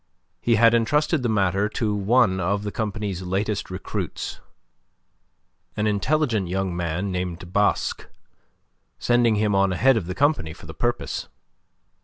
He 0.41 0.55
had 0.55 0.73
entrusted 0.73 1.21
the 1.21 1.29
matter 1.29 1.69
to 1.69 1.93
one 1.93 2.39
of 2.39 2.63
the 2.63 2.71
company's 2.71 3.21
latest 3.21 3.69
recruits, 3.69 4.39
an 5.77 5.85
intelligent 5.85 6.47
young 6.47 6.75
man 6.75 7.11
named 7.11 7.53
Basque, 7.53 8.07
sending 8.97 9.35
him 9.35 9.53
on 9.53 9.71
ahead 9.71 9.97
of 9.97 10.07
the 10.07 10.15
company 10.15 10.53
for 10.53 10.65
the 10.65 10.73
purpose. 10.73 11.27